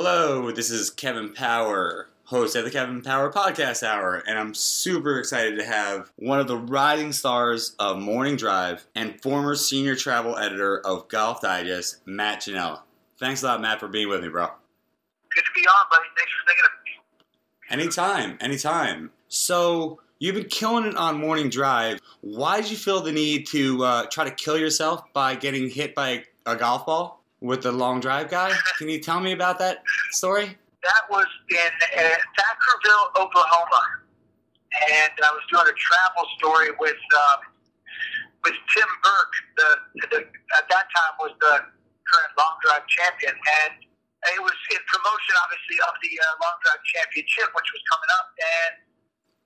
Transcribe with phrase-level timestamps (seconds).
[0.00, 5.18] Hello, this is Kevin Power, host of the Kevin Power Podcast Hour, and I'm super
[5.18, 10.38] excited to have one of the rising stars of Morning Drive and former senior travel
[10.38, 12.82] editor of Golf Digest, Matt Ginella.
[13.18, 14.46] Thanks a lot, Matt, for being with me, bro.
[14.46, 16.06] Good to be on, buddy.
[16.16, 17.82] Thanks for thinking of me.
[17.82, 19.10] Anytime, anytime.
[19.26, 21.98] So, you've been killing it on Morning Drive.
[22.20, 25.96] Why did you feel the need to uh, try to kill yourself by getting hit
[25.96, 28.52] by a golf ball with the long drive guy?
[28.78, 30.56] Can you tell me about that story?
[30.82, 32.02] That was in uh,
[32.38, 33.82] Thackerville, Oklahoma,
[34.94, 37.40] and I was doing a travel story with um,
[38.44, 39.36] with Tim Burke.
[39.58, 39.70] The,
[40.14, 40.18] the
[40.54, 41.66] at that time was the
[42.06, 43.72] current long drive champion, and
[44.34, 48.26] it was in promotion, obviously, of the uh, long drive championship, which was coming up,
[48.38, 48.72] and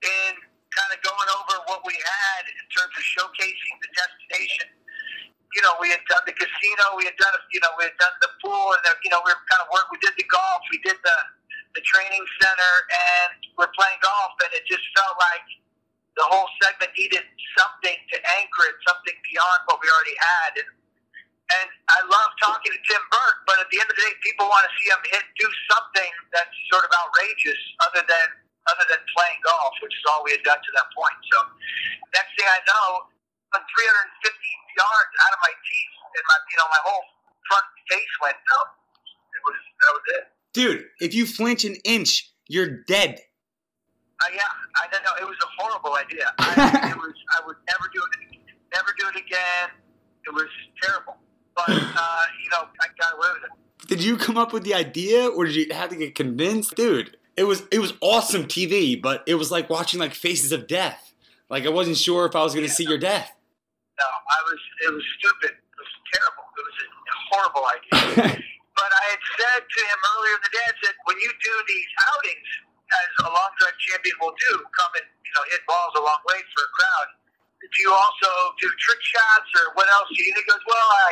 [0.05, 0.33] in
[0.73, 4.67] kind of going over what we had in terms of showcasing the destination.
[5.53, 8.15] You know, we had done the casino, we had done, you know, we had done
[8.25, 9.85] the pool, and the, you know, we were kind of work.
[9.93, 11.17] We did the golf, we did the
[11.73, 12.73] the training center,
[13.17, 15.47] and we're playing golf, and it just felt like
[16.13, 17.25] the whole segment needed
[17.57, 20.51] something to anchor it, something beyond what we already had.
[20.61, 20.69] And,
[21.57, 24.45] and I love talking to Tim Burke, but at the end of the day, people
[24.45, 28.27] want to see him hit do something that's sort of outrageous, other than
[28.63, 31.19] other than playing golf, which is all we had done to that point.
[31.27, 31.37] So
[32.15, 33.11] next thing I know,
[33.53, 34.33] I'm 350
[34.73, 37.03] yards out of my teeth, and my you know my whole
[37.45, 38.69] front face went numb.
[39.05, 40.23] It was that was it.
[40.53, 43.21] Dude, if you flinch an inch, you're dead.
[44.21, 45.13] Uh, yeah, I don't know.
[45.19, 46.31] It was a horrible idea.
[46.37, 47.13] I, it was.
[47.37, 48.39] I would never do it.
[48.73, 49.69] Never do it again.
[50.25, 50.49] It was
[50.81, 51.17] terrible.
[51.55, 53.87] But uh, you know, I got away with it.
[53.87, 57.17] Did you come up with the idea, or did you have to get convinced, dude?
[57.35, 61.13] It was it was awesome TV, but it was like watching like Faces of Death.
[61.49, 63.31] Like I wasn't sure if I was going to see your death.
[63.99, 64.61] No, I was.
[64.89, 65.53] It was stupid.
[65.53, 66.45] It was terrible.
[66.57, 68.41] It was a horrible idea.
[68.79, 71.53] but I had said to him earlier in the day, I said, when you do
[71.69, 72.49] these outings,
[72.89, 76.21] as a long drive champion will do, come and you know hit balls a long
[76.25, 77.09] way for a crowd.
[77.63, 80.09] Do you also do trick shots or what else?
[80.11, 80.29] do you?
[80.29, 81.11] And he goes, well, I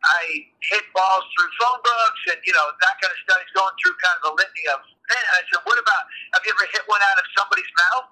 [0.00, 0.22] I
[0.70, 3.38] hit balls through phone books and you know that kind of stuff.
[3.42, 4.80] He's going through kind of a litany of.
[4.82, 6.04] And I said, what about?
[6.38, 8.06] Have you ever hit one out of somebody's mouth?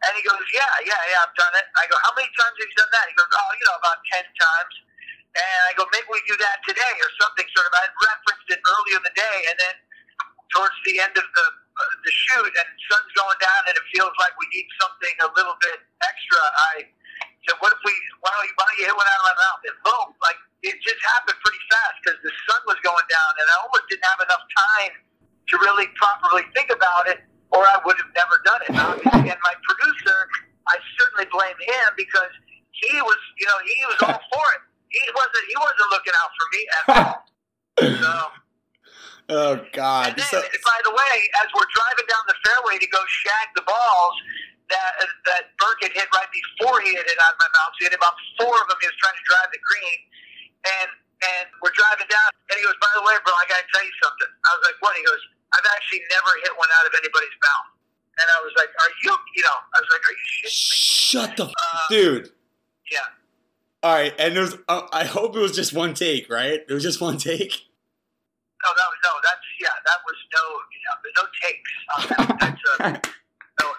[0.00, 1.66] And he goes, yeah, yeah, yeah, I've done it.
[1.76, 3.04] I go, how many times have you done that?
[3.04, 4.74] He goes, oh, you know, about ten times.
[5.36, 7.46] And I go, maybe we do that today or something.
[7.52, 7.72] Sort of.
[7.76, 9.76] I referenced it earlier in the day, and then
[10.50, 14.10] towards the end of the uh, the shoot, and sun's going down, and it feels
[14.18, 16.40] like we need something a little bit extra.
[16.42, 16.88] I
[17.46, 17.94] said, what if we?
[18.24, 19.60] Why don't you, why don't you hit one out of my mouth?
[19.70, 23.46] And boom, like it just happened pretty fast because the sun was going down, and
[23.46, 27.22] I almost didn't have enough time to really properly think about it,
[27.54, 28.70] or I would have never done it.
[28.74, 29.79] And my producer,
[31.20, 32.32] I blame him because
[32.72, 34.62] he was, you know, he was all for it.
[34.88, 35.44] He wasn't.
[35.46, 37.16] He wasn't looking out for me at all.
[37.80, 38.12] So.
[39.30, 40.12] Oh God!
[40.12, 43.46] And then, So- by the way, as we're driving down the fairway to go shag
[43.54, 44.16] the balls
[44.68, 44.92] that
[45.30, 47.84] that Burke had hit right before he hit it out of my mouth, so he
[47.88, 48.76] had about four of them.
[48.82, 49.98] He was trying to drive the green,
[50.66, 50.88] and
[51.30, 53.84] and we're driving down, and he goes, "By the way, bro, I got to tell
[53.86, 55.22] you something." I was like, "What?" He goes,
[55.56, 57.68] "I've actually never hit one out of anybody's mouth."
[58.20, 59.14] And I was like, "Are you?
[59.38, 62.30] You know?" I was like, "Are you shitting me?" Shut the f- Uh, dude.
[62.90, 62.98] Yeah.
[63.82, 64.56] All right, and there was.
[64.68, 66.60] Uh, I hope it was just one take, right?
[66.68, 67.52] It was just one take.
[68.62, 69.10] No, that was no.
[69.22, 69.68] That's yeah.
[69.86, 70.42] That was no.
[70.70, 71.70] You know, there's no takes.
[71.96, 72.38] On that.
[72.40, 73.72] That's a, no.